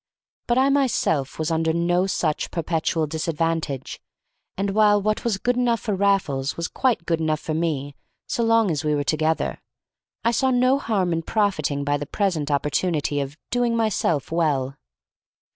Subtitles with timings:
[0.47, 4.01] But I myself was under no such perpetual disadvantage,
[4.57, 8.41] and, while what was good enough for Raffles was quite good enough for me so
[8.41, 9.61] long as we were together,
[10.23, 14.75] I saw no harm in profiting by the present opportunity of "doing myself well."